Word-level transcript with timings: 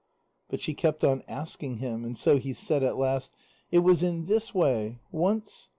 But 0.49 0.61
she 0.61 0.73
kept 0.73 1.03
on 1.03 1.21
asking 1.27 1.75
him, 1.77 2.03
and 2.05 2.17
so 2.17 2.39
he 2.39 2.53
said 2.53 2.81
at 2.81 2.97
last: 2.97 3.29
"It 3.69 3.81
was 3.83 4.01
in 4.01 4.25
this 4.25 4.51
way. 4.51 4.97
Once...." 5.11 5.69